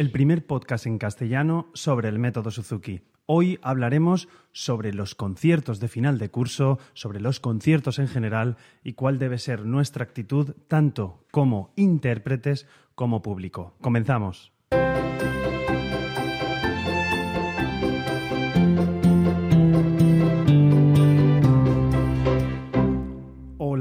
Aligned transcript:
el 0.00 0.10
primer 0.10 0.46
podcast 0.46 0.86
en 0.86 0.96
castellano 0.96 1.68
sobre 1.74 2.08
el 2.08 2.18
método 2.18 2.50
Suzuki. 2.50 3.02
Hoy 3.26 3.58
hablaremos 3.60 4.28
sobre 4.50 4.94
los 4.94 5.14
conciertos 5.14 5.78
de 5.78 5.88
final 5.88 6.18
de 6.18 6.30
curso, 6.30 6.78
sobre 6.94 7.20
los 7.20 7.38
conciertos 7.38 7.98
en 7.98 8.08
general 8.08 8.56
y 8.82 8.94
cuál 8.94 9.18
debe 9.18 9.36
ser 9.36 9.66
nuestra 9.66 10.02
actitud 10.02 10.54
tanto 10.68 11.26
como 11.30 11.74
intérpretes 11.76 12.66
como 12.94 13.20
público. 13.20 13.74
Comenzamos. 13.82 14.54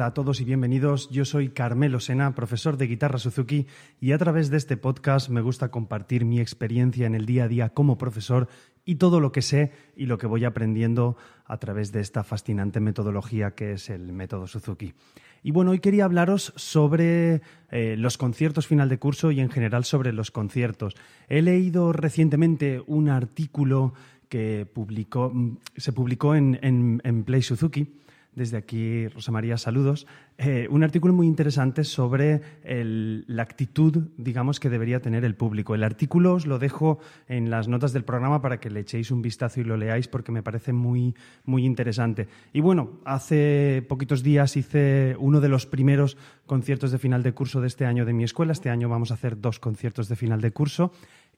A 0.09 0.13
todos 0.15 0.41
y 0.41 0.43
bienvenidos. 0.43 1.07
Yo 1.11 1.23
soy 1.23 1.49
Carmelo 1.49 1.99
Sena, 1.99 2.33
profesor 2.33 2.77
de 2.77 2.87
guitarra 2.87 3.19
Suzuki, 3.19 3.67
y 4.01 4.11
a 4.11 4.17
través 4.17 4.49
de 4.49 4.57
este 4.57 4.75
podcast 4.75 5.29
me 5.29 5.41
gusta 5.41 5.69
compartir 5.69 6.25
mi 6.25 6.39
experiencia 6.39 7.05
en 7.05 7.13
el 7.13 7.27
día 7.27 7.43
a 7.43 7.47
día 7.47 7.69
como 7.69 7.99
profesor 7.99 8.47
y 8.85 8.95
todo 8.95 9.19
lo 9.19 9.31
que 9.31 9.43
sé 9.43 9.71
y 9.95 10.07
lo 10.07 10.17
que 10.17 10.25
voy 10.25 10.45
aprendiendo 10.45 11.15
a 11.45 11.57
través 11.59 11.91
de 11.91 11.99
esta 11.99 12.23
fascinante 12.23 12.79
metodología 12.79 13.51
que 13.51 13.73
es 13.73 13.91
el 13.91 14.11
método 14.11 14.47
Suzuki. 14.47 14.95
Y 15.43 15.51
bueno, 15.51 15.69
hoy 15.69 15.79
quería 15.79 16.05
hablaros 16.05 16.53
sobre 16.55 17.43
eh, 17.69 17.95
los 17.95 18.17
conciertos 18.17 18.65
final 18.65 18.89
de 18.89 18.97
curso 18.97 19.29
y 19.29 19.41
en 19.41 19.51
general 19.51 19.85
sobre 19.85 20.11
los 20.11 20.31
conciertos. 20.31 20.95
He 21.27 21.43
leído 21.43 21.93
recientemente 21.93 22.81
un 22.87 23.09
artículo 23.09 23.93
que 24.27 24.67
publicó, 24.73 25.29
mm, 25.31 25.57
se 25.77 25.93
publicó 25.93 26.33
en, 26.33 26.57
en 26.63 27.23
Play 27.25 27.43
Suzuki 27.43 27.99
desde 28.33 28.57
aquí, 28.57 29.07
Rosa 29.07 29.31
María, 29.31 29.57
saludos. 29.57 30.07
Eh, 30.37 30.67
un 30.69 30.83
artículo 30.83 31.13
muy 31.13 31.27
interesante 31.27 31.83
sobre 31.83 32.41
la 32.63 33.43
actitud, 33.43 34.09
digamos, 34.17 34.59
que 34.59 34.69
debería 34.69 35.01
tener 35.01 35.25
el 35.25 35.35
público. 35.35 35.75
El 35.75 35.83
artículo 35.83 36.35
os 36.35 36.45
lo 36.45 36.59
dejo 36.59 36.99
en 37.27 37.49
las 37.49 37.67
notas 37.67 37.91
del 37.91 38.05
programa 38.05 38.41
para 38.41 38.59
que 38.59 38.69
le 38.69 38.81
echéis 38.81 39.11
un 39.11 39.21
vistazo 39.21 39.59
y 39.59 39.63
lo 39.63 39.77
leáis 39.77 40.07
porque 40.07 40.31
me 40.31 40.43
parece 40.43 40.71
muy, 40.71 41.15
muy 41.43 41.65
interesante. 41.65 42.27
Y 42.53 42.61
bueno, 42.61 42.99
hace 43.03 43.85
poquitos 43.89 44.23
días 44.23 44.55
hice 44.55 45.15
uno 45.19 45.41
de 45.41 45.49
los 45.49 45.65
primeros 45.65 46.17
conciertos 46.45 46.91
de 46.91 46.99
final 46.99 47.23
de 47.23 47.33
curso 47.33 47.61
de 47.61 47.67
este 47.67 47.85
año 47.85 48.05
de 48.05 48.13
mi 48.13 48.23
escuela. 48.23 48.53
Este 48.53 48.69
año 48.69 48.89
vamos 48.89 49.11
a 49.11 49.15
hacer 49.15 49.41
dos 49.41 49.59
conciertos 49.59 50.07
de 50.07 50.15
final 50.15 50.41
de 50.41 50.51
curso. 50.51 50.91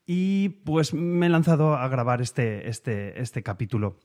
Y 0.05 0.49
pues 0.65 0.93
me 0.93 1.27
he 1.27 1.29
lanzado 1.29 1.75
a 1.75 1.87
grabar 1.87 2.21
este, 2.21 2.67
este, 2.69 3.21
este 3.21 3.43
capítulo. 3.43 3.97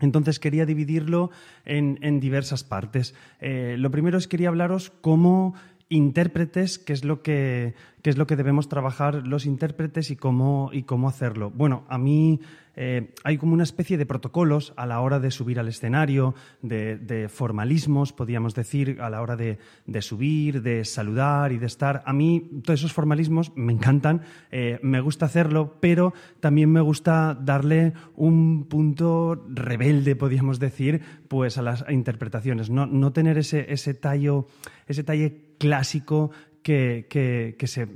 Entonces 0.00 0.38
quería 0.38 0.66
dividirlo 0.66 1.30
en, 1.64 2.20
diversas 2.20 2.64
partes. 2.64 3.14
Eh, 3.40 3.76
lo 3.78 3.90
primero 3.90 4.18
es 4.18 4.28
quería 4.28 4.48
hablaros 4.48 4.90
cómo 5.00 5.54
intérpretes, 5.88 6.78
qué 6.78 6.92
es 6.92 7.04
lo 7.04 7.22
que, 7.22 7.74
es 8.02 8.16
lo 8.16 8.26
que 8.26 8.36
debemos 8.36 8.68
trabajar 8.68 9.26
los 9.26 9.46
intérpretes 9.46 10.10
y 10.10 10.16
cómo, 10.16 10.70
y 10.72 10.82
cómo 10.82 11.08
hacerlo. 11.08 11.50
Bueno, 11.50 11.84
a 11.88 11.98
mí 11.98 12.40
eh, 12.76 13.14
hay 13.24 13.38
como 13.38 13.54
una 13.54 13.62
especie 13.62 13.96
de 13.96 14.04
protocolos 14.04 14.74
a 14.76 14.84
la 14.84 15.00
hora 15.00 15.18
de 15.18 15.30
subir 15.30 15.58
al 15.58 15.68
escenario, 15.68 16.34
de, 16.60 17.28
formalismos, 17.32 18.12
podríamos 18.12 18.54
decir, 18.54 18.98
a 19.00 19.08
la 19.08 19.22
hora 19.22 19.34
de, 19.36 19.58
subir, 20.00 20.62
de 20.62 20.84
saludar 20.84 21.52
y 21.52 21.58
de 21.58 21.66
estar. 21.66 22.02
A 22.04 22.12
mí 22.12 22.60
todos 22.62 22.80
esos 22.80 22.92
formalismos 22.92 23.52
me 23.56 23.72
encantan, 23.72 24.22
eh, 24.50 24.78
me 24.82 25.00
gusta 25.00 25.26
hacerlo, 25.26 25.78
pero 25.80 26.12
también 26.40 26.70
me 26.70 26.82
gusta 26.82 27.36
darle 27.40 27.94
un 28.14 28.66
punto 28.68 29.42
rebelde, 29.48 30.14
podríamos 30.14 30.60
decir, 30.60 31.00
pues 31.28 31.56
a 31.56 31.62
las 31.62 31.84
interpretaciones, 31.88 32.68
no, 32.68 33.12
tener 33.12 33.38
ese, 33.38 33.94
tallo, 33.94 34.46
ese 34.86 35.02
talle 35.02 35.54
clásico 35.58 36.30
que, 36.62 37.56
se 37.62 37.88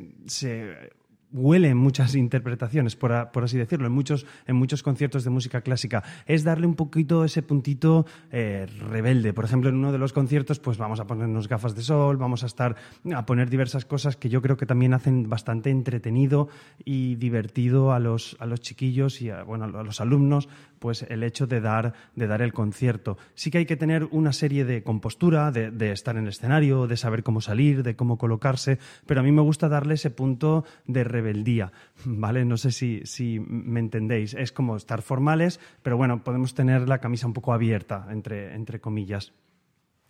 huele 1.32 1.68
en 1.68 1.76
muchas 1.76 2.14
interpretaciones, 2.16 2.96
por, 2.96 3.12
así 3.12 3.58
decirlo, 3.58 3.86
en 3.86 3.92
muchos, 3.92 4.26
en 4.46 4.56
muchos 4.56 4.82
conciertos 4.82 5.24
de 5.24 5.30
música 5.30 5.60
clásica, 5.60 6.02
es 6.26 6.44
darle 6.44 6.66
un 6.66 6.74
poquito 6.74 7.24
ese 7.24 7.42
puntito 7.42 8.06
eh, 8.30 8.66
rebelde. 8.90 9.32
Por 9.32 9.44
ejemplo, 9.44 9.70
en 9.70 9.76
uno 9.76 9.92
de 9.92 9.98
los 9.98 10.12
conciertos, 10.12 10.58
pues 10.60 10.78
vamos 10.78 11.00
a 11.00 11.06
ponernos 11.06 11.48
gafas 11.48 11.74
de 11.74 11.82
sol, 11.82 12.16
vamos 12.16 12.42
a 12.42 12.46
estar 12.46 12.76
a 13.14 13.26
poner 13.26 13.50
diversas 13.50 13.84
cosas 13.84 14.16
que 14.16 14.28
yo 14.28 14.42
creo 14.42 14.56
que 14.56 14.66
también 14.66 14.94
hacen 14.94 15.28
bastante 15.28 15.70
entretenido 15.70 16.48
y 16.84 17.16
divertido 17.16 17.92
a 17.92 17.98
los, 17.98 18.36
a 18.40 18.46
los 18.46 18.60
chiquillos 18.60 19.22
y 19.22 19.30
a, 19.30 19.42
bueno, 19.42 19.64
a 19.64 19.82
los 19.82 20.00
alumnos, 20.00 20.48
pues 20.80 21.06
el 21.08 21.22
hecho 21.22 21.46
de 21.46 21.60
dar, 21.60 21.92
de 22.16 22.26
dar 22.26 22.42
el 22.42 22.52
concierto. 22.52 23.16
Sí 23.34 23.50
que 23.52 23.58
hay 23.58 23.66
que 23.66 23.76
tener 23.76 24.08
una 24.10 24.32
serie 24.32 24.64
de 24.64 24.82
compostura, 24.82 25.52
de, 25.52 25.92
estar 25.92 26.16
en 26.16 26.24
el 26.24 26.30
escenario, 26.30 26.88
de 26.88 26.96
saber 26.96 27.22
cómo 27.22 27.40
salir, 27.40 27.84
de 27.84 27.94
cómo 27.94 28.18
colocarse, 28.18 28.78
pero 29.06 29.20
a 29.20 29.22
mí 29.22 29.30
me 29.30 29.42
gusta 29.42 29.68
darle 29.68 29.94
ese 29.94 30.10
punto 30.10 30.64
de 30.86 31.04
rebeldía, 31.04 31.70
¿vale? 32.04 32.44
No 32.44 32.56
sé 32.56 32.72
si, 32.72 33.38
me 33.38 33.78
entendéis. 33.78 34.34
Es 34.34 34.50
como 34.50 34.76
estar 34.76 35.02
formales, 35.02 35.60
pero 35.82 35.96
bueno, 35.96 36.24
podemos 36.24 36.54
tener 36.54 36.88
la 36.88 36.98
camisa 36.98 37.26
un 37.26 37.34
poco 37.34 37.52
abierta, 37.52 38.08
entre, 38.10 38.54
entre 38.54 38.80
comillas. 38.80 39.32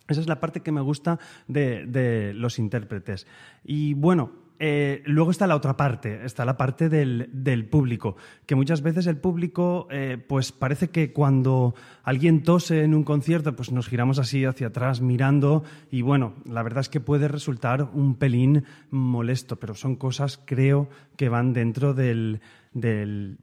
Esa 0.07 0.21
es 0.21 0.27
la 0.27 0.39
parte 0.39 0.61
que 0.61 0.71
me 0.71 0.81
gusta 0.81 1.19
de 1.47 2.33
los 2.33 2.59
intérpretes. 2.59 3.27
Y 3.63 3.93
bueno, 3.93 4.31
eh, 4.63 5.01
luego 5.07 5.31
está 5.31 5.47
la 5.47 5.55
otra 5.55 5.75
parte, 5.75 6.23
está 6.23 6.45
la 6.45 6.55
parte 6.55 6.87
del, 6.87 7.67
público, 7.67 8.15
que 8.45 8.53
muchas 8.53 8.83
veces 8.83 9.07
el 9.07 9.17
público, 9.17 9.87
eh, 9.89 10.23
pues 10.27 10.51
parece 10.51 10.91
que 10.91 11.11
cuando 11.11 11.73
alguien 12.03 12.43
tose 12.43 12.83
en 12.83 12.93
un 12.93 13.03
concierto, 13.03 13.55
pues 13.55 13.71
nos 13.71 13.87
giramos 13.87 14.19
así 14.19 14.45
hacia 14.45 14.67
atrás 14.67 15.01
mirando 15.01 15.63
y 15.89 16.03
bueno, 16.03 16.35
la 16.45 16.61
verdad 16.61 16.81
es 16.81 16.89
que 16.89 16.99
puede 16.99 17.27
resultar 17.27 17.89
un 17.91 18.13
pelín 18.17 18.65
molesto, 18.91 19.55
pero 19.55 19.73
son 19.73 19.95
cosas, 19.95 20.39
creo, 20.45 20.89
que 21.15 21.27
van 21.27 21.53
dentro 21.53 21.95
del, 21.95 22.39
del, 22.73 23.37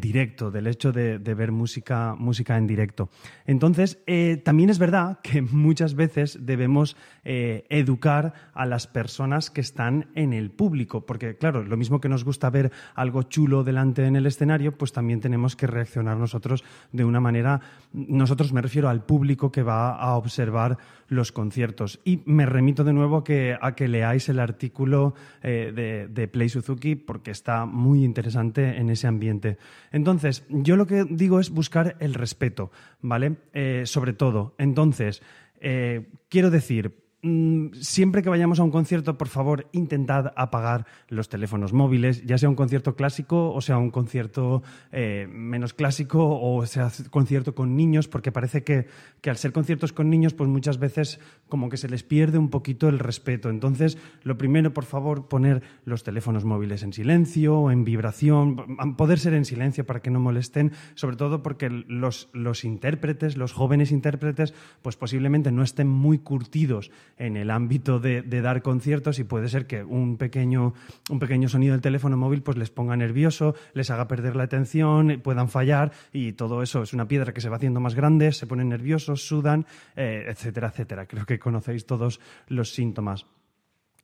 directo, 0.00 0.50
del 0.50 0.66
hecho 0.66 0.92
de, 0.92 1.18
ver 1.18 1.52
música, 1.52 2.14
música 2.18 2.56
en 2.56 2.66
directo. 2.66 3.10
Entonces, 3.46 4.02
eh, 4.06 4.40
también 4.44 4.70
es 4.70 4.78
verdad 4.78 5.20
que 5.22 5.42
muchas 5.52 5.94
veces 5.94 6.38
debemos 6.42 6.96
eh, 7.24 7.64
educar 7.68 8.34
a 8.54 8.66
las 8.66 8.86
personas 8.86 9.50
que 9.50 9.60
están 9.60 10.10
en 10.14 10.32
el 10.32 10.50
público, 10.50 11.06
porque 11.06 11.36
claro, 11.36 11.62
lo 11.62 11.76
mismo 11.76 12.00
que 12.00 12.08
nos 12.08 12.24
gusta 12.24 12.50
ver 12.50 12.72
algo 12.94 13.22
chulo 13.22 13.62
delante 13.62 14.04
en 14.04 14.16
el 14.16 14.26
escenario, 14.26 14.76
pues 14.76 14.92
también 14.92 15.20
tenemos 15.20 15.54
que 15.54 15.66
reaccionar 15.66 16.16
nosotros 16.16 16.64
de 16.90 17.04
una 17.04 17.20
manera, 17.20 17.60
nosotros 17.92 18.52
me 18.52 18.62
refiero 18.62 18.88
al 18.88 19.04
público 19.04 19.52
que 19.52 19.62
va 19.62 19.94
a 19.94 20.16
observar 20.16 20.78
los 21.08 21.30
conciertos. 21.30 22.00
Y 22.04 22.22
me 22.24 22.46
remito 22.46 22.84
de 22.84 22.92
nuevo 22.92 23.18
a 23.18 23.24
que, 23.24 23.56
a 23.60 23.74
que 23.74 23.86
leáis 23.86 24.28
el 24.28 24.40
artículo 24.40 25.14
eh, 25.42 26.08
de 26.10 26.28
Play 26.28 26.48
Suzuki, 26.48 26.96
porque 26.96 27.30
está 27.30 27.66
muy 27.66 28.04
interesante 28.04 28.71
en 28.72 28.90
ese 28.90 29.06
ambiente. 29.06 29.58
Entonces, 29.90 30.44
yo 30.48 30.76
lo 30.76 30.86
que 30.86 31.04
digo 31.08 31.40
es 31.40 31.50
buscar 31.50 31.96
el 32.00 32.14
respeto, 32.14 32.70
¿vale? 33.00 33.36
Eh, 33.52 33.82
sobre 33.86 34.12
todo. 34.12 34.54
Entonces, 34.58 35.22
eh, 35.60 36.08
quiero 36.28 36.50
decir, 36.50 37.01
siempre 37.22 38.22
que 38.22 38.28
vayamos 38.28 38.58
a 38.58 38.64
un 38.64 38.72
concierto, 38.72 39.16
por 39.16 39.28
favor, 39.28 39.68
intentad 39.70 40.32
apagar 40.34 40.86
los 41.08 41.28
teléfonos 41.28 41.72
móviles, 41.72 42.24
ya 42.26 42.36
sea 42.36 42.48
un 42.48 42.56
concierto 42.56 42.96
clásico 42.96 43.52
o 43.52 43.60
sea 43.60 43.78
un 43.78 43.92
concierto 43.92 44.64
eh, 44.90 45.28
menos 45.30 45.72
clásico 45.72 46.40
o 46.40 46.66
sea 46.66 46.90
concierto 47.10 47.54
con 47.54 47.76
niños, 47.76 48.08
porque 48.08 48.32
parece 48.32 48.64
que, 48.64 48.88
al 49.24 49.36
ser 49.36 49.52
conciertos 49.52 49.92
con 49.92 50.10
niños, 50.10 50.34
pues 50.34 50.50
muchas 50.50 50.80
veces 50.80 51.20
como 51.48 51.68
que 51.68 51.76
se 51.76 51.88
les 51.88 52.02
pierde 52.02 52.38
un 52.38 52.50
poquito 52.50 52.88
el 52.88 52.98
respeto. 52.98 53.50
Entonces, 53.50 53.98
lo 54.24 54.36
primero, 54.36 54.74
por 54.74 54.84
favor, 54.84 55.28
poner 55.28 55.62
los 55.84 56.02
teléfonos 56.02 56.44
móviles 56.44 56.82
en 56.82 56.92
silencio 56.92 57.56
o 57.56 57.70
en 57.70 57.84
vibración, 57.84 58.76
poder 58.96 59.20
ser 59.20 59.34
en 59.34 59.44
silencio 59.44 59.86
para 59.86 60.00
que 60.00 60.10
no 60.10 60.18
molesten, 60.18 60.72
sobre 60.96 61.16
todo 61.16 61.40
porque 61.44 61.70
los, 61.70 62.30
los 62.32 62.64
intérpretes, 62.64 63.36
los 63.36 63.52
jóvenes 63.52 63.92
intérpretes, 63.92 64.54
pues 64.82 64.96
posiblemente 64.96 65.52
no 65.52 65.62
estén 65.62 65.86
muy 65.86 66.18
curtidos 66.18 66.90
en 67.18 67.36
el 67.36 67.50
ámbito 67.50 67.98
de, 67.98 68.22
dar 68.22 68.62
conciertos 68.62 69.18
y 69.18 69.24
puede 69.24 69.48
ser 69.48 69.66
que 69.66 69.84
un 69.84 70.16
pequeño, 70.16 70.74
un 71.10 71.18
pequeño 71.18 71.48
sonido 71.48 71.72
del 71.72 71.80
teléfono 71.80 72.16
móvil 72.16 72.42
pues 72.42 72.56
les 72.56 72.70
ponga 72.70 72.96
nervioso, 72.96 73.54
les 73.74 73.90
haga 73.90 74.08
perder 74.08 74.36
la 74.36 74.44
atención, 74.44 75.20
puedan 75.22 75.48
fallar 75.48 75.92
y 76.12 76.32
todo 76.32 76.62
eso 76.62 76.82
es 76.82 76.92
una 76.92 77.06
piedra 77.06 77.32
que 77.32 77.40
se 77.40 77.48
va 77.48 77.56
haciendo 77.56 77.80
más 77.80 77.94
grande, 77.94 78.32
se 78.32 78.46
ponen 78.46 78.68
nerviosos, 78.68 79.26
sudan, 79.26 79.66
eh, 79.96 80.24
etcétera, 80.28 80.68
etcétera. 80.68 81.06
Creo 81.06 81.26
que 81.26 81.38
conocéis 81.38 81.86
todos 81.86 82.20
los 82.48 82.72
síntomas. 82.72 83.26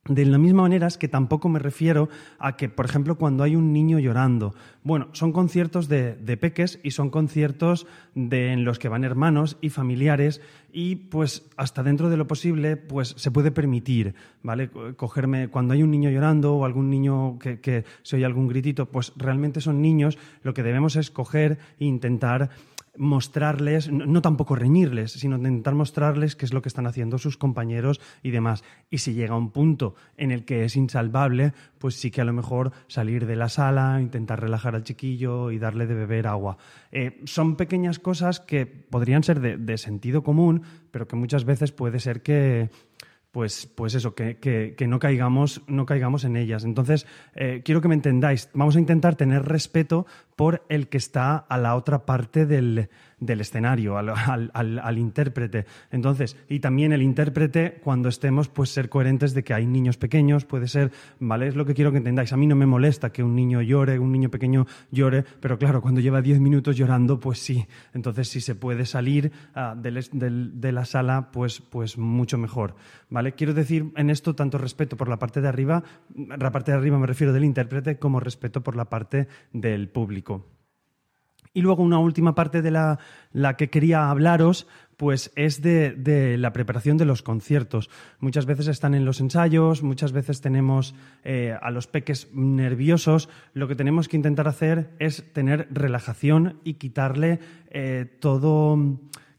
De 0.05 0.25
la 0.25 0.37
misma 0.39 0.63
manera 0.63 0.87
es 0.87 0.97
que 0.97 1.07
tampoco 1.07 1.49
me 1.49 1.59
refiero 1.59 2.09
a 2.39 2.55
que, 2.55 2.67
por 2.67 2.85
ejemplo, 2.85 3.17
cuando 3.17 3.43
hay 3.43 3.55
un 3.55 3.73
niño 3.73 3.99
llorando, 3.99 4.55
bueno, 4.81 5.09
son 5.11 5.31
conciertos 5.31 5.87
de, 5.87 6.15
peques 6.39 6.79
y 6.83 6.91
son 6.91 7.09
conciertos 7.09 7.85
de, 8.15 8.53
en 8.53 8.63
los 8.63 8.79
que 8.79 8.89
van 8.89 9.03
hermanos 9.03 9.57
y 9.61 9.69
familiares 9.69 10.41
y 10.71 10.95
pues 10.95 11.47
hasta 11.57 11.83
dentro 11.83 12.09
de 12.09 12.17
lo 12.17 12.27
posible 12.27 12.75
pues 12.75 13.13
se 13.17 13.29
puede 13.29 13.51
permitir, 13.51 14.15
¿vale? 14.41 14.69
Cogerme 14.95 15.49
cuando 15.49 15.73
hay 15.73 15.83
un 15.83 15.91
niño 15.91 16.09
llorando 16.09 16.55
o 16.55 16.65
algún 16.65 16.89
niño 16.89 17.37
que 17.37 17.83
se 18.01 18.15
oye 18.15 18.25
algún 18.25 18.47
gritito, 18.47 18.87
pues 18.87 19.13
realmente 19.15 19.61
son 19.61 19.81
niños, 19.81 20.17
lo 20.41 20.53
que 20.55 20.63
debemos 20.63 20.95
es 20.95 21.11
coger 21.11 21.59
e 21.79 21.85
intentar 21.85 22.49
mostrarles, 22.99 23.89
no, 23.89 24.21
tampoco 24.21 24.55
reñirles, 24.55 25.13
sino 25.13 25.37
intentar 25.37 25.73
mostrarles 25.73 26.35
qué 26.35 26.45
es 26.45 26.53
lo 26.53 26.61
que 26.61 26.67
están 26.67 26.85
haciendo 26.85 27.17
sus 27.17 27.37
compañeros 27.37 28.01
y 28.21 28.31
demás. 28.31 28.63
Y 28.89 28.97
si 28.97 29.13
llega 29.13 29.37
un 29.37 29.51
punto 29.51 29.95
en 30.17 30.31
el 30.31 30.43
que 30.43 30.65
es 30.65 30.75
insalvable, 30.75 31.53
pues 31.77 31.95
sí 31.95 32.11
que 32.11 32.19
a 32.19 32.25
lo 32.25 32.33
mejor 32.33 32.73
salir 32.87 33.25
de 33.25 33.37
la 33.37 33.47
sala, 33.47 34.01
intentar 34.01 34.41
relajar 34.41 34.75
al 34.75 34.83
chiquillo 34.83 35.49
y 35.49 35.59
darle 35.59 35.87
de 35.87 35.95
beber 35.95 36.27
agua. 36.27 36.57
Eh, 36.91 37.21
son 37.23 37.55
pequeñas 37.55 37.99
cosas 37.99 38.41
que 38.41 38.65
podrían 38.65 39.23
ser 39.23 39.39
de 39.39 39.77
sentido 39.77 40.21
común, 40.21 40.63
pero 40.91 41.07
que 41.07 41.15
muchas 41.15 41.45
veces 41.45 41.71
puede 41.71 41.99
ser 41.99 42.21
que 42.21 42.69
pues, 43.31 43.67
pues 43.67 43.93
eso, 43.93 44.15
que, 44.15 44.75
no, 44.87 44.99
caigamos, 44.99 45.61
no 45.67 45.85
caigamos 45.85 46.23
en 46.23 46.35
ellas. 46.35 46.63
Entonces, 46.63 47.05
eh, 47.35 47.61
quiero 47.63 47.81
que 47.81 47.87
me 47.87 47.95
entendáis. 47.95 48.49
Vamos 48.53 48.75
a 48.75 48.79
intentar 48.79 49.15
tener 49.15 49.43
respeto 49.43 50.07
por 50.39 50.63
el 50.69 50.87
que 50.87 50.97
está 50.97 51.35
a 51.35 51.57
la 51.57 51.75
otra 51.75 52.05
parte 52.05 52.45
del, 52.45 52.87
del 53.19 53.41
escenario, 53.41 53.97
al, 53.97 54.97
intérprete. 54.97 55.65
Entonces, 55.91 56.37
y 56.47 56.61
también 56.61 56.93
el 56.93 57.01
intérprete, 57.01 57.81
cuando 57.83 58.07
estemos, 58.07 58.47
pues 58.47 58.69
ser 58.69 58.87
coherentes 58.87 59.33
de 59.33 59.43
que 59.43 59.53
hay 59.53 59.65
niños 59.65 59.97
pequeños, 59.97 60.45
puede 60.45 60.69
ser, 60.69 60.93
¿vale? 61.19 61.47
Es 61.47 61.57
lo 61.57 61.65
que 61.65 61.73
quiero 61.73 61.91
que 61.91 61.97
entendáis. 61.97 62.31
A 62.31 62.37
mí 62.37 62.47
no 62.47 62.55
me 62.55 62.65
molesta 62.65 63.11
que 63.11 63.21
un 63.21 63.35
niño 63.35 63.61
llore, 63.61 63.99
un 63.99 64.13
niño 64.13 64.29
pequeño 64.29 64.65
llore, 64.91 65.25
pero 65.41 65.57
claro, 65.57 65.81
cuando 65.81 65.99
lleva 65.99 66.21
diez 66.21 66.39
minutos 66.39 66.77
llorando, 66.77 67.19
pues 67.19 67.39
sí. 67.39 67.67
Entonces, 67.93 68.29
si 68.29 68.39
se 68.39 68.55
puede 68.55 68.85
salir 68.85 69.33
ah, 69.55 69.75
de 69.75 70.71
la 70.71 70.85
sala, 70.85 71.31
pues, 71.33 71.59
pues 71.59 71.97
mucho 71.97 72.37
mejor, 72.37 72.75
¿vale? 73.09 73.33
Quiero 73.33 73.53
decir 73.53 73.91
en 73.97 74.09
esto 74.09 74.35
tanto 74.35 74.57
respeto 74.57 74.95
por 74.95 75.09
la 75.09 75.19
parte 75.19 75.41
de 75.41 75.49
arriba, 75.49 75.83
la 76.15 76.51
parte 76.51 76.71
de 76.71 76.77
arriba 76.77 76.97
me 76.97 77.07
refiero 77.07 77.33
del 77.33 77.43
intérprete, 77.43 77.97
como 77.97 78.21
respeto 78.21 78.63
por 78.63 78.77
la 78.77 78.85
parte 78.85 79.27
del 79.51 79.89
público. 79.89 80.28
Y 81.53 81.61
luego 81.61 81.83
una 81.83 81.99
última 81.99 82.35
parte 82.35 82.61
de 82.61 82.71
la, 82.71 82.99
que 83.57 83.69
quería 83.69 84.09
hablaros, 84.09 84.67
pues 84.97 85.31
es 85.35 85.61
de, 85.61 86.35
la 86.37 86.53
preparación 86.53 86.97
de 86.97 87.05
los 87.05 87.23
conciertos. 87.23 87.89
Muchas 88.19 88.45
veces 88.45 88.67
están 88.67 88.93
en 88.93 89.05
los 89.05 89.19
ensayos, 89.19 89.81
muchas 89.81 90.11
veces 90.11 90.41
tenemos 90.41 90.93
eh, 91.23 91.57
a 91.59 91.71
los 91.71 91.87
peques 91.87 92.29
nerviosos. 92.33 93.29
Lo 93.53 93.67
que 93.67 93.75
tenemos 93.75 94.07
que 94.07 94.17
intentar 94.17 94.47
hacer 94.47 94.91
es 94.99 95.33
tener 95.33 95.67
relajación 95.71 96.59
y 96.63 96.75
quitarle 96.75 97.39
eh, 97.71 98.05
todo, 98.19 98.77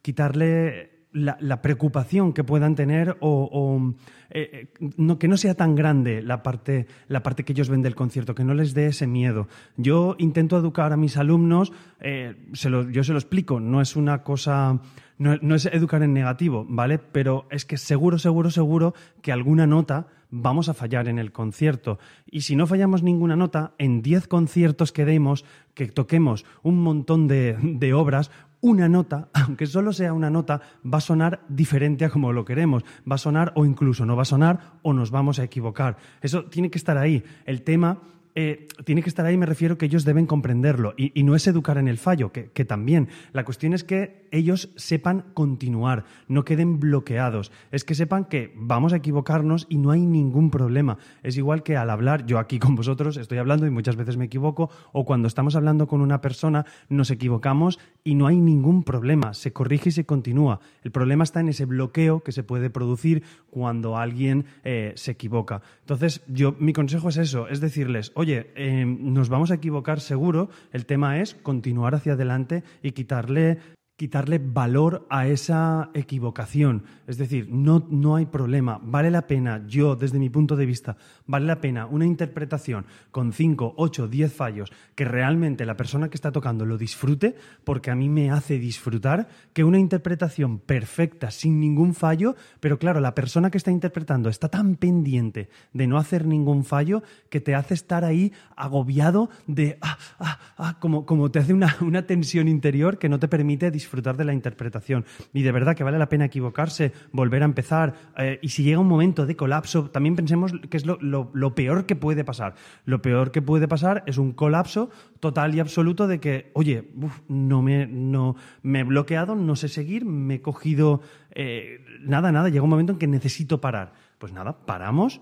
quitarle 0.02 0.89
la, 1.12 1.62
preocupación 1.62 2.32
que 2.32 2.44
puedan 2.44 2.74
tener 2.74 3.16
o, 3.20 3.94
eh, 4.30 4.68
eh, 4.80 5.16
que 5.18 5.28
no 5.28 5.36
sea 5.36 5.54
tan 5.54 5.74
grande 5.74 6.22
la 6.22 6.42
parte, 6.42 6.86
la 7.08 7.22
parte 7.22 7.44
que 7.44 7.52
ellos 7.52 7.68
ven 7.68 7.82
del 7.82 7.94
concierto, 7.94 8.34
que 8.34 8.44
no 8.44 8.54
les 8.54 8.74
dé 8.74 8.86
ese 8.86 9.06
miedo. 9.06 9.48
Yo 9.76 10.14
intento 10.18 10.56
educar 10.58 10.92
a 10.92 10.96
mis 10.96 11.16
alumnos, 11.16 11.72
eh, 12.00 12.36
yo 12.52 13.04
se 13.04 13.12
lo 13.12 13.18
explico, 13.18 13.60
no 13.60 13.80
es 13.80 13.96
una 13.96 14.22
cosa, 14.22 14.80
no, 15.18 15.36
no 15.40 15.54
es 15.54 15.66
educar 15.66 16.02
en 16.02 16.12
negativo, 16.12 16.64
¿vale? 16.68 16.98
Pero 16.98 17.46
es 17.50 17.64
que 17.64 17.76
seguro, 17.76 18.18
seguro, 18.18 18.50
seguro 18.50 18.94
que 19.22 19.32
alguna 19.32 19.66
nota 19.66 20.06
vamos 20.32 20.68
a 20.68 20.74
fallar 20.74 21.08
en 21.08 21.18
el 21.18 21.32
concierto. 21.32 21.98
Y 22.30 22.42
si 22.42 22.54
no 22.54 22.68
fallamos 22.68 23.02
ninguna 23.02 23.34
nota, 23.34 23.72
en 23.78 24.00
10 24.00 24.28
conciertos 24.28 24.92
que 24.92 25.04
demos, 25.04 25.44
que 25.74 25.88
toquemos 25.88 26.46
un 26.62 26.80
montón 26.82 27.26
de 27.26 27.92
obras, 27.94 28.30
una 28.60 28.88
nota, 28.88 29.28
aunque 29.34 29.66
solo 29.66 29.92
sea 29.92 30.12
una 30.12 30.30
nota, 30.30 30.60
va 30.84 30.98
a 30.98 31.02
sonar 31.02 31.40
diferente 31.48 32.04
a 32.04 32.10
como 32.10 32.32
lo 32.32 32.44
queremos. 32.44 32.84
Va 33.10 33.14
a 33.16 33.18
sonar 33.18 33.52
o 33.56 33.64
incluso 33.64 34.06
no 34.06 34.16
va 34.16 34.22
a 34.22 34.26
sonar 34.26 34.78
o 34.82 34.92
nos 34.92 35.10
vamos 35.10 35.38
a 35.38 35.44
equivocar. 35.44 35.96
Eso 36.20 36.44
tiene 36.44 36.70
que 36.70 36.78
estar 36.78 36.98
ahí. 36.98 37.24
El 37.44 37.62
tema 37.62 37.98
eh, 38.34 38.68
tiene 38.84 39.02
que 39.02 39.08
estar 39.08 39.26
ahí, 39.26 39.36
me 39.36 39.46
refiero 39.46 39.76
que 39.76 39.86
ellos 39.86 40.04
deben 40.04 40.26
comprenderlo. 40.26 40.94
Y, 40.96 41.22
no 41.22 41.34
es 41.34 41.46
educar 41.46 41.78
en 41.78 41.88
el 41.88 41.98
fallo, 41.98 42.32
que, 42.32 42.64
también. 42.64 43.08
La 43.32 43.44
cuestión 43.44 43.72
es 43.72 43.84
que 43.84 44.28
ellos 44.30 44.70
sepan 44.76 45.24
continuar, 45.34 46.04
no 46.28 46.44
queden 46.44 46.78
bloqueados. 46.78 47.52
Es 47.70 47.84
que 47.84 47.94
sepan 47.94 48.24
que 48.24 48.52
vamos 48.56 48.92
a 48.92 48.96
equivocarnos 48.96 49.66
y 49.68 49.78
no 49.78 49.90
hay 49.90 50.06
ningún 50.06 50.50
problema. 50.50 50.98
Es 51.22 51.36
igual 51.36 51.62
que 51.62 51.76
al 51.76 51.90
hablar, 51.90 52.26
yo 52.26 52.38
aquí 52.38 52.58
con 52.58 52.76
vosotros 52.76 53.16
estoy 53.16 53.38
hablando 53.38 53.66
y 53.66 53.70
muchas 53.70 53.96
veces 53.96 54.16
me 54.16 54.26
equivoco, 54.26 54.70
o 54.92 55.04
cuando 55.04 55.28
estamos 55.28 55.56
hablando 55.56 55.86
con 55.86 56.00
una 56.00 56.20
persona 56.20 56.64
nos 56.88 57.10
equivocamos 57.10 57.78
y 58.04 58.14
no 58.14 58.26
hay 58.26 58.40
ningún 58.40 58.84
problema. 58.84 59.34
Se 59.34 59.52
corrige 59.52 59.88
y 59.88 59.92
se 59.92 60.06
continúa. 60.06 60.60
El 60.82 60.90
problema 60.90 61.24
está 61.24 61.40
en 61.40 61.48
ese 61.48 61.64
bloqueo 61.64 62.20
que 62.20 62.32
se 62.32 62.42
puede 62.42 62.70
producir 62.70 63.22
cuando 63.50 63.96
alguien 63.96 64.46
eh, 64.64 64.92
se 64.96 65.12
equivoca. 65.12 65.62
Entonces, 65.80 66.22
yo, 66.28 66.54
mi 66.58 66.72
consejo 66.72 67.08
es 67.08 67.16
eso, 67.16 67.48
es 67.48 67.60
decirles, 67.60 68.12
oye, 68.20 68.50
eh, 68.54 68.84
nos 68.84 69.30
vamos 69.30 69.50
a 69.50 69.54
equivocar 69.54 70.00
seguro, 70.00 70.50
el 70.72 70.84
tema 70.84 71.20
es 71.20 71.34
continuar 71.34 71.94
hacia 71.94 72.12
adelante 72.12 72.62
y 72.82 72.92
quitarle 72.92 73.58
quitarle 74.00 74.40
valor 74.42 75.06
a 75.10 75.26
esa 75.26 75.90
equivocación. 75.92 76.84
Es 77.06 77.18
decir, 77.18 77.50
no, 77.50 77.86
no 77.90 78.16
hay 78.16 78.24
problema. 78.24 78.80
Vale 78.82 79.10
la 79.10 79.26
pena, 79.26 79.62
yo 79.66 79.94
desde 79.94 80.18
mi 80.18 80.30
punto 80.30 80.56
de 80.56 80.64
vista, 80.64 80.96
vale 81.26 81.44
la 81.44 81.60
pena 81.60 81.84
una 81.84 82.06
interpretación 82.06 82.86
con 83.10 83.34
5, 83.34 83.74
8, 83.76 84.08
10 84.08 84.32
fallos 84.32 84.72
que 84.94 85.04
realmente 85.04 85.66
la 85.66 85.76
persona 85.76 86.08
que 86.08 86.14
está 86.14 86.32
tocando 86.32 86.64
lo 86.64 86.78
disfrute, 86.78 87.36
porque 87.62 87.90
a 87.90 87.94
mí 87.94 88.08
me 88.08 88.30
hace 88.30 88.58
disfrutar, 88.58 89.28
que 89.52 89.64
una 89.64 89.78
interpretación 89.78 90.60
perfecta, 90.60 91.30
sin 91.30 91.60
ningún 91.60 91.92
fallo, 91.92 92.36
pero 92.60 92.78
claro, 92.78 93.00
la 93.00 93.14
persona 93.14 93.50
que 93.50 93.58
está 93.58 93.70
interpretando 93.70 94.30
está 94.30 94.48
tan 94.48 94.76
pendiente 94.76 95.50
de 95.74 95.86
no 95.86 95.98
hacer 95.98 96.24
ningún 96.24 96.64
fallo 96.64 97.02
que 97.28 97.42
te 97.42 97.54
hace 97.54 97.74
estar 97.74 98.06
ahí 98.06 98.32
agobiado 98.56 99.28
de, 99.46 99.76
ah, 99.82 99.98
ah, 100.20 100.38
ah, 100.60 100.76
como, 100.78 101.06
como 101.06 101.30
te 101.30 101.38
hace 101.38 101.52
una, 101.54 101.76
una 101.80 102.06
tensión 102.06 102.48
interior 102.48 102.98
que 102.98 103.08
no 103.08 103.18
te 103.18 103.28
permite 103.28 103.70
disfrutar 103.70 104.16
de 104.16 104.24
la 104.24 104.32
interpretación. 104.32 105.04
Y 105.32 105.42
de 105.42 105.52
verdad 105.52 105.74
que 105.74 105.84
vale 105.84 105.98
la 105.98 106.08
pena 106.08 106.26
equivocarse, 106.26 106.92
volver 107.12 107.42
a 107.42 107.46
empezar. 107.46 107.94
Eh, 108.16 108.38
y 108.42 108.48
si 108.50 108.62
llega 108.62 108.78
un 108.78 108.88
momento 108.88 109.26
de 109.26 109.36
colapso, 109.36 109.90
también 109.90 110.16
pensemos 110.16 110.52
que 110.68 110.76
es 110.76 110.84
lo, 110.86 111.54
peor 111.54 111.86
que 111.86 111.96
puede 111.96 112.24
pasar. 112.24 112.54
Lo 112.84 113.02
peor 113.02 113.30
que 113.30 113.42
puede 113.42 113.68
pasar 113.68 114.04
es 114.06 114.18
un 114.18 114.32
colapso 114.32 114.90
total 115.18 115.54
y 115.54 115.60
absoluto 115.60 116.06
de 116.06 116.20
que, 116.20 116.50
oye, 116.54 116.92
no, 117.28 117.62
me, 117.62 117.86
no 117.86 118.36
me 118.62 118.80
he 118.80 118.84
bloqueado, 118.84 119.34
no 119.34 119.56
sé 119.56 119.68
seguir, 119.68 120.04
me 120.04 120.36
he 120.36 120.40
cogido... 120.40 121.00
Eh, 121.32 121.84
nada, 122.00 122.32
nada, 122.32 122.48
llega 122.48 122.64
un 122.64 122.70
momento 122.70 122.92
en 122.92 122.98
que 122.98 123.06
necesito 123.06 123.60
parar. 123.60 123.92
Pues 124.18 124.32
nada, 124.32 124.66
paramos 124.66 125.20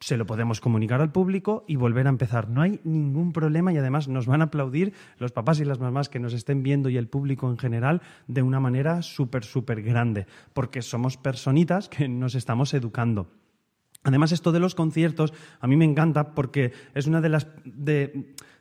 se 0.00 0.16
lo 0.16 0.26
podemos 0.26 0.60
comunicar 0.60 1.00
al 1.00 1.12
público 1.12 1.64
y 1.66 1.76
volver 1.76 2.06
a 2.06 2.10
empezar. 2.10 2.48
No 2.48 2.62
hay 2.62 2.80
ningún 2.84 3.32
problema 3.32 3.72
y 3.72 3.78
además 3.78 4.08
nos 4.08 4.26
van 4.26 4.42
a 4.42 4.46
aplaudir 4.46 4.92
los 5.18 5.32
papás 5.32 5.60
y 5.60 5.64
las 5.64 5.80
mamás 5.80 6.08
que 6.08 6.18
nos 6.18 6.34
estén 6.34 6.62
viendo 6.62 6.88
y 6.88 6.96
el 6.96 7.08
público 7.08 7.50
en 7.50 7.58
general 7.58 8.02
de 8.26 8.42
una 8.42 8.60
manera 8.60 9.02
súper, 9.02 9.44
súper 9.44 9.82
grande, 9.82 10.26
porque 10.52 10.82
somos 10.82 11.16
personitas 11.16 11.88
que 11.88 12.08
nos 12.08 12.34
estamos 12.34 12.74
educando. 12.74 13.28
Además, 14.06 14.30
esto 14.30 14.52
de 14.52 14.60
los 14.60 14.76
conciertos 14.76 15.32
a 15.58 15.66
mí 15.66 15.76
me 15.76 15.84
encanta 15.84 16.32
porque 16.34 16.72
es 16.94 17.08
una 17.08 17.20
de 17.20 17.28
las... 17.28 17.48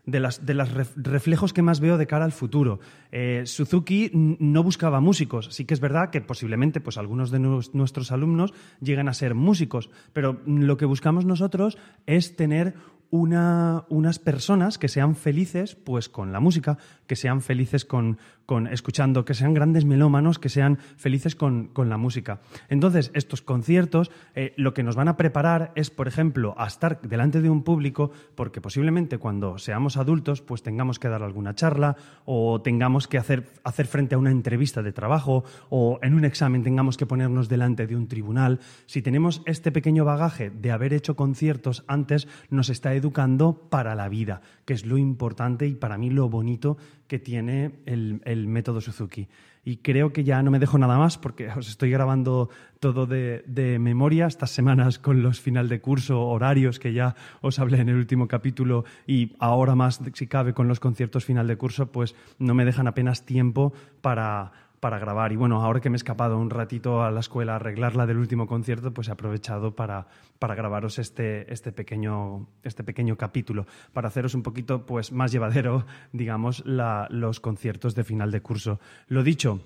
de 0.05 0.19
los 0.19 0.71
reflejos 0.95 1.53
que 1.53 1.61
más 1.61 1.79
veo 1.79 1.97
de 1.97 2.07
cara 2.07 2.25
al 2.25 2.31
futuro. 2.31 2.79
Eh, 3.11 3.43
Suzuki 3.45 4.11
no 4.13 4.63
buscaba 4.63 4.99
músicos. 4.99 5.49
Sí 5.51 5.65
que 5.65 5.73
es 5.73 5.79
verdad 5.79 6.09
que 6.09 6.21
posiblemente 6.21 6.81
pues, 6.81 6.97
algunos 6.97 7.31
de 7.31 7.39
nuestros 7.39 8.11
alumnos 8.11 8.53
lleguen 8.81 9.09
a 9.09 9.13
ser 9.13 9.35
músicos, 9.35 9.89
pero 10.13 10.41
lo 10.45 10.77
que 10.77 10.85
buscamos 10.85 11.25
nosotros 11.25 11.77
es 12.05 12.35
tener 12.35 12.75
unas 13.11 14.19
personas 14.19 14.77
que 14.77 14.87
sean 14.87 15.15
felices 15.15 15.75
pues 15.75 16.09
con 16.09 16.31
la 16.31 16.39
música, 16.39 16.77
que 17.07 17.15
sean 17.15 17.41
felices 17.41 17.85
con, 17.85 18.17
con 18.45 18.67
escuchando, 18.67 19.25
que 19.25 19.33
sean 19.33 19.53
grandes 19.53 19.85
melómanos, 19.85 20.39
que 20.39 20.49
sean 20.49 20.77
felices 20.97 21.35
con, 21.35 21.71
la 21.75 21.97
música. 21.97 22.39
Entonces, 22.69 23.11
estos 23.13 23.41
conciertos 23.41 24.11
eh, 24.33 24.53
lo 24.57 24.73
que 24.73 24.83
nos 24.83 24.95
van 24.95 25.07
a 25.07 25.17
preparar 25.17 25.71
es, 25.75 25.89
por 25.89 26.07
ejemplo, 26.07 26.55
a 26.57 26.67
estar 26.67 27.01
delante 27.01 27.41
de 27.41 27.49
un 27.49 27.63
público, 27.63 28.11
porque 28.35 28.61
posiblemente 28.61 29.17
cuando 29.17 29.57
seamos 29.57 29.97
adultos, 29.97 30.41
pues 30.41 30.63
tengamos 30.63 30.99
que 30.99 31.09
dar 31.09 31.23
alguna 31.23 31.55
charla 31.55 31.95
o 32.25 32.61
tengamos 32.61 33.07
que 33.07 33.17
hacer, 33.17 33.45
hacer 33.63 33.87
frente 33.87 34.15
a 34.15 34.17
una 34.17 34.31
entrevista 34.31 34.81
de 34.81 34.93
trabajo 34.93 35.43
o 35.69 35.99
en 36.01 36.13
un 36.13 36.25
examen 36.25 36.63
tengamos 36.63 36.97
que 36.97 37.05
ponernos 37.05 37.49
delante 37.49 37.87
de 37.87 37.95
un 37.95 38.07
tribunal. 38.07 38.59
Si 38.85 39.01
tenemos 39.01 39.41
este 39.45 39.71
pequeño 39.71 40.05
bagaje 40.05 40.49
de 40.49 40.71
haber 40.71 40.93
hecho 40.93 41.15
conciertos 41.15 41.83
antes, 41.87 42.27
nos 42.49 42.69
está 42.69 42.93
educando 42.93 43.67
para 43.69 43.95
la 43.95 44.09
vida, 44.09 44.41
que 44.65 44.73
es 44.73 44.85
lo 44.85 44.97
importante 44.97 45.67
y 45.67 45.75
para 45.75 45.97
mí 45.97 46.09
lo 46.09 46.29
bonito 46.29 46.77
que 47.07 47.19
tiene 47.19 47.73
el, 47.85 48.21
método 48.47 48.81
Suzuki. 48.81 49.27
Y 49.63 49.77
creo 49.77 50.13
que 50.13 50.23
ya 50.23 50.43
no 50.43 50.51
me 50.51 50.59
dejo 50.59 50.77
nada 50.77 50.97
más 50.97 51.17
porque 51.17 51.49
os 51.49 51.67
estoy 51.67 51.89
grabando 51.89 52.49
todo 52.79 53.07
de, 53.07 53.43
memoria 53.79 54.27
estas 54.27 54.51
semanas 54.51 54.99
con 54.99 55.23
los 55.23 55.39
final 55.39 55.69
de 55.69 55.81
curso, 55.81 56.21
horarios 56.21 56.77
que 56.77 56.93
ya 56.93 57.15
os 57.41 57.57
hablé 57.59 57.79
en 57.79 57.89
el 57.89 57.95
último 57.95 58.27
capítulo 58.27 58.85
y 59.07 59.33
ahora 59.39 59.75
más, 59.75 60.01
si 60.13 60.27
cabe, 60.27 60.53
con 60.53 60.67
los 60.67 60.79
conciertos 60.79 61.25
final 61.25 61.47
de 61.47 61.57
curso, 61.57 61.91
pues 61.91 62.15
no 62.37 62.53
me 62.53 62.65
dejan 62.65 62.87
apenas 62.87 63.25
tiempo 63.25 63.73
para, 64.01 64.51
para 64.85 64.99
grabar. 64.99 65.31
Y 65.31 65.35
bueno, 65.35 65.63
ahora 65.63 65.81
que 65.81 65.89
me 65.89 65.95
he 65.95 65.97
escapado 65.97 66.37
un 66.37 66.51
ratito 66.51 67.01
a 67.01 67.09
la 67.09 67.19
escuela 67.19 67.53
a 67.53 67.55
arreglar 67.55 67.95
la 67.95 68.05
del 68.05 68.19
último 68.19 68.45
concierto, 68.45 68.93
pues 68.93 69.07
he 69.07 69.11
aprovechado 69.11 69.75
para, 69.75 70.05
para 70.37 70.53
grabaros 70.53 70.99
este, 70.99 71.51
este, 71.51 71.71
pequeño, 71.71 72.47
este 72.61 72.83
pequeño 72.83 73.17
capítulo, 73.17 73.65
para 73.93 74.09
haceros 74.09 74.35
un 74.35 74.43
poquito 74.43 74.85
pues, 74.85 75.11
más 75.11 75.31
llevadero, 75.31 75.87
digamos, 76.13 76.63
los 76.67 77.39
conciertos 77.39 77.95
de 77.95 78.03
final 78.03 78.29
de 78.29 78.43
curso. 78.43 78.79
Lo 79.07 79.23
dicho, 79.23 79.59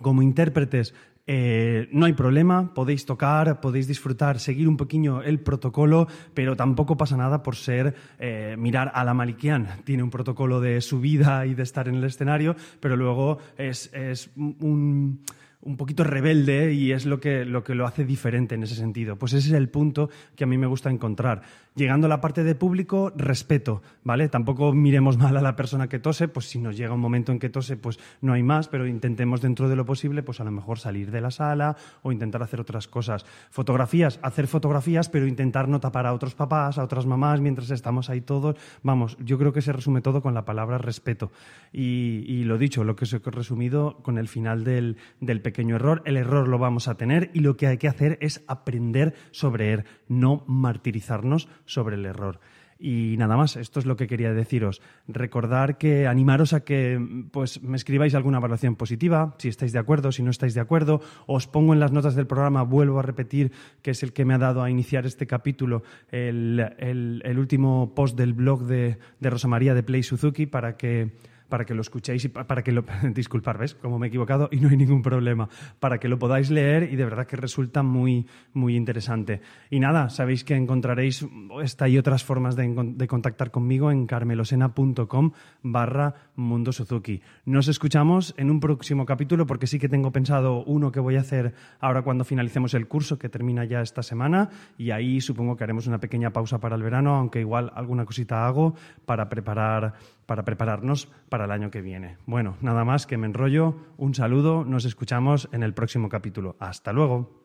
como 0.00 0.22
intérpretes 0.22 0.92
eh, 1.34 1.88
no 1.92 2.04
hay 2.04 2.12
problema, 2.12 2.74
podéis 2.74 3.06
tocar, 3.06 3.58
podéis 3.62 3.88
disfrutar, 3.88 4.38
seguir 4.38 4.68
un 4.68 4.76
poquillo 4.76 5.22
el 5.22 5.40
protocolo, 5.40 6.06
pero 6.34 6.56
tampoco 6.56 6.98
pasa 6.98 7.16
nada 7.16 7.42
por 7.42 7.56
ser 7.56 7.94
eh, 8.18 8.54
mirar 8.58 8.92
a 8.94 9.02
la 9.02 9.14
Malikian. 9.14 9.82
Tiene 9.84 10.02
un 10.02 10.10
protocolo 10.10 10.60
de 10.60 10.82
subida 10.82 11.46
y 11.46 11.54
de 11.54 11.62
estar 11.62 11.88
en 11.88 11.94
el 11.94 12.04
escenario, 12.04 12.54
pero 12.80 12.98
luego 12.98 13.38
es, 13.56 13.90
es 13.94 14.30
un 14.36 15.22
un 15.62 15.76
poquito 15.76 16.04
rebelde 16.04 16.74
y 16.74 16.92
es 16.92 17.06
lo 17.06 17.20
que, 17.20 17.44
lo 17.44 17.62
que 17.62 17.74
lo 17.74 17.86
hace 17.86 18.04
diferente 18.04 18.54
en 18.56 18.64
ese 18.64 18.74
sentido. 18.74 19.16
Pues 19.16 19.32
ese 19.32 19.48
es 19.48 19.54
el 19.54 19.68
punto 19.68 20.10
que 20.34 20.44
a 20.44 20.46
mí 20.46 20.58
me 20.58 20.66
gusta 20.66 20.90
encontrar. 20.90 21.42
Llegando 21.74 22.06
a 22.06 22.10
la 22.10 22.20
parte 22.20 22.44
de 22.44 22.54
público, 22.54 23.12
respeto, 23.16 23.80
¿vale? 24.02 24.28
Tampoco 24.28 24.72
miremos 24.72 25.16
mal 25.18 25.36
a 25.36 25.40
la 25.40 25.56
persona 25.56 25.88
que 25.88 25.98
tose, 26.00 26.28
pues 26.28 26.46
si 26.46 26.58
nos 26.58 26.76
llega 26.76 26.94
un 26.94 27.00
momento 27.00 27.32
en 27.32 27.38
que 27.38 27.48
tose, 27.48 27.76
pues 27.76 27.98
no 28.20 28.32
hay 28.32 28.42
más, 28.42 28.68
pero 28.68 28.86
intentemos 28.86 29.40
dentro 29.40 29.68
de 29.68 29.76
lo 29.76 29.86
posible, 29.86 30.22
pues 30.22 30.40
a 30.40 30.44
lo 30.44 30.50
mejor 30.50 30.78
salir 30.78 31.10
de 31.10 31.20
la 31.20 31.30
sala 31.30 31.76
o 32.02 32.10
intentar 32.10 32.42
hacer 32.42 32.60
otras 32.60 32.88
cosas. 32.88 33.24
Fotografías, 33.50 34.18
hacer 34.22 34.48
fotografías, 34.48 35.08
pero 35.08 35.26
intentar 35.26 35.68
no 35.68 35.80
tapar 35.80 36.06
a 36.06 36.12
otros 36.12 36.34
papás, 36.34 36.76
a 36.78 36.84
otras 36.84 37.06
mamás, 37.06 37.40
mientras 37.40 37.70
estamos 37.70 38.10
ahí 38.10 38.20
todos. 38.20 38.56
Vamos, 38.82 39.16
yo 39.20 39.38
creo 39.38 39.52
que 39.52 39.62
se 39.62 39.72
resume 39.72 40.02
todo 40.02 40.22
con 40.22 40.34
la 40.34 40.44
palabra 40.44 40.78
respeto. 40.78 41.30
Y, 41.72 42.42
lo 42.44 42.58
dicho, 42.58 42.82
lo 42.84 42.96
que 42.96 43.06
se 43.06 43.16
ha 43.16 43.30
resumido 43.30 43.98
con 44.02 44.18
el 44.18 44.26
final 44.26 44.64
del, 44.64 44.96
del 45.20 45.40
pequeño 45.40 45.51
error. 45.56 46.02
El 46.04 46.16
error 46.16 46.48
lo 46.48 46.58
vamos 46.58 46.88
a 46.88 46.96
tener 46.96 47.30
y 47.34 47.40
lo 47.40 47.56
que 47.56 47.66
hay 47.66 47.78
que 47.78 47.88
hacer 47.88 48.18
es 48.20 48.42
aprender 48.48 49.14
sobre 49.30 49.72
él, 49.72 49.84
no 50.08 50.44
martirizarnos 50.46 51.48
sobre 51.64 51.96
el 51.96 52.06
error. 52.06 52.40
Y 52.84 53.14
nada 53.16 53.36
más, 53.36 53.54
esto 53.54 53.78
es 53.78 53.86
lo 53.86 53.94
que 53.94 54.08
quería 54.08 54.32
deciros. 54.32 54.82
Recordar 55.06 55.78
que 55.78 56.08
animaros 56.08 56.52
a 56.52 56.64
que 56.64 57.00
pues, 57.30 57.62
me 57.62 57.76
escribáis 57.76 58.16
alguna 58.16 58.38
evaluación 58.38 58.74
positiva, 58.74 59.36
si 59.38 59.46
estáis 59.46 59.72
de 59.72 59.78
acuerdo, 59.78 60.10
si 60.10 60.24
no 60.24 60.32
estáis 60.32 60.54
de 60.54 60.62
acuerdo. 60.62 61.00
Os 61.28 61.46
pongo 61.46 61.74
en 61.74 61.78
las 61.78 61.92
notas 61.92 62.16
del 62.16 62.26
programa, 62.26 62.64
vuelvo 62.64 62.98
a 62.98 63.02
repetir, 63.02 63.52
que 63.82 63.92
es 63.92 64.02
el 64.02 64.12
que 64.12 64.24
me 64.24 64.34
ha 64.34 64.38
dado 64.38 64.64
a 64.64 64.70
iniciar 64.70 65.06
este 65.06 65.28
capítulo, 65.28 65.84
el, 66.10 67.36
último 67.38 67.94
post 67.94 68.18
del 68.18 68.32
blog 68.32 68.64
de, 68.64 68.98
de 69.20 69.30
Rosa 69.30 69.46
María 69.46 69.74
de 69.74 69.84
Play 69.84 70.02
Suzuki 70.02 70.46
para 70.46 70.76
que 70.76 71.12
para 71.52 71.66
que 71.66 71.74
lo 71.74 71.82
escuchéis 71.82 72.24
y 72.24 72.28
para 72.28 72.62
que 72.62 72.72
lo... 72.72 72.82
Disculpar, 73.14 73.58
¿ves? 73.58 73.74
Como 73.74 73.98
me 73.98 74.06
he 74.06 74.08
equivocado 74.08 74.48
y 74.50 74.56
no 74.56 74.70
hay 74.70 74.76
ningún 74.78 75.02
problema. 75.02 75.50
Para 75.80 75.98
que 75.98 76.08
lo 76.08 76.18
podáis 76.18 76.50
leer 76.50 76.84
y 76.90 76.96
de 76.96 77.04
verdad 77.04 77.26
que 77.26 77.36
resulta 77.36 77.82
muy, 77.82 78.26
muy 78.54 78.74
interesante. 78.74 79.42
Y 79.68 79.78
nada, 79.78 80.08
sabéis 80.08 80.44
que 80.44 80.56
encontraréis 80.56 81.26
esta 81.62 81.90
y 81.90 81.98
otras 81.98 82.24
formas 82.24 82.56
de, 82.56 83.06
contactar 83.06 83.50
conmigo 83.50 83.90
en 83.90 84.06
carmelosena.com 84.06 85.32
barra 85.62 86.14
Mundo 86.36 86.72
Suzuki. 86.72 87.20
Nos 87.44 87.68
escuchamos 87.68 88.32
en 88.38 88.50
un 88.50 88.58
próximo 88.58 89.04
capítulo 89.04 89.44
porque 89.44 89.66
sí 89.66 89.78
que 89.78 89.90
tengo 89.90 90.10
pensado 90.10 90.64
uno 90.64 90.90
que 90.90 91.00
voy 91.00 91.16
a 91.16 91.20
hacer 91.20 91.52
ahora 91.80 92.00
cuando 92.00 92.24
finalicemos 92.24 92.72
el 92.72 92.88
curso 92.88 93.18
que 93.18 93.28
termina 93.28 93.66
ya 93.66 93.82
esta 93.82 94.02
semana 94.02 94.48
y 94.78 94.90
ahí 94.90 95.20
supongo 95.20 95.54
que 95.54 95.64
haremos 95.64 95.86
una 95.86 95.98
pequeña 95.98 96.30
pausa 96.30 96.60
para 96.60 96.76
el 96.76 96.82
verano, 96.82 97.14
aunque 97.14 97.40
igual 97.40 97.70
alguna 97.74 98.06
cosita 98.06 98.46
hago 98.46 98.74
para 99.04 99.28
preparar 99.28 99.92
para 100.32 100.46
prepararnos 100.46 101.12
para 101.28 101.44
el 101.44 101.50
año 101.50 101.70
que 101.70 101.82
viene. 101.82 102.16
Bueno, 102.24 102.56
nada 102.62 102.86
más 102.86 103.06
que 103.06 103.18
me 103.18 103.26
enrollo. 103.26 103.76
Un 103.98 104.14
saludo, 104.14 104.64
nos 104.64 104.86
escuchamos 104.86 105.50
en 105.52 105.62
el 105.62 105.74
próximo 105.74 106.08
capítulo. 106.08 106.56
Hasta 106.58 106.94
luego. 106.94 107.42